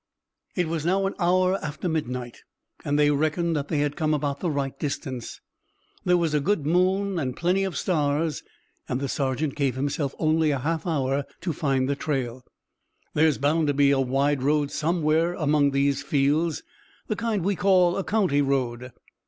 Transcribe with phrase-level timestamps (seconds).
[0.55, 2.39] It was now an hour after midnight
[2.83, 5.39] and they reckoned that they had come about the right distance.
[6.05, 8.41] There was a good moon and plenty of stars
[8.89, 12.43] and the sergeant gave himself only a half hour to find the trail.
[13.13, 16.63] "There's bound to be a wide road somewhere among these fields,
[17.07, 18.93] the kind we call a county road."